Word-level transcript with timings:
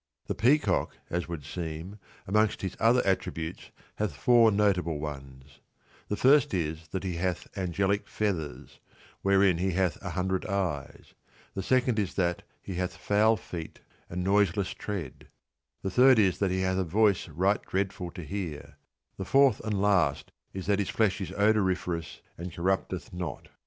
The 0.25 0.33
peacock, 0.33 0.97
as 1.11 1.27
would 1.27 1.45
seem, 1.45 1.99
amongst 2.25 2.63
his 2.63 2.75
other 2.79 3.03
attri 3.03 3.31
butes 3.31 3.69
hath 3.97 4.15
four 4.15 4.51
notable 4.51 4.97
ones; 4.97 5.59
the 6.09 6.15
first 6.15 6.55
is 6.55 6.87
that 6.87 7.03
he 7.03 7.17
hath 7.17 7.47
angelic 7.55 8.07
feathers, 8.07 8.79
wherein 9.21 9.59
he 9.59 9.73
hath 9.73 10.01
an 10.01 10.09
hundred 10.09 10.43
eyes, 10.47 11.13
the 11.53 11.61
second 11.61 11.99
is 11.99 12.15
that 12.15 12.41
he 12.63 12.73
hath 12.73 12.97
foul 12.97 13.37
feet 13.37 13.81
and 14.09 14.23
noiseless 14.23 14.73
tread; 14.73 15.27
the 15.83 15.91
third 15.91 16.17
is 16.17 16.39
that 16.39 16.49
he 16.49 16.61
hath 16.61 16.79
a 16.79 16.83
voice 16.83 17.29
right 17.29 17.61
dreadful 17.61 18.09
to 18.09 18.23
hear; 18.23 18.77
the 19.17 19.23
fourth 19.23 19.59
and 19.59 19.79
last 19.79 20.31
is 20.51 20.65
that 20.65 20.79
his 20.79 20.89
flesh 20.89 21.21
is 21.21 21.31
odoriferous 21.33 22.21
and 22.39 22.51
corrupteth 22.51 23.13
not. 23.13 23.49